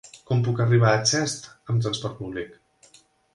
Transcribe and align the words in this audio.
Com 0.27 0.39
puc 0.45 0.61
arribar 0.63 0.93
a 0.93 1.03
Xest 1.09 1.45
amb 1.75 1.85
transport 1.85 2.19
públic? 2.23 2.59